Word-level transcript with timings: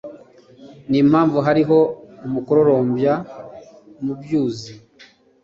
n'impamvu 0.89 1.37
hariho 1.47 1.77
umukororombya 2.25 3.13
mu 4.03 4.13
byuzi 4.21 4.71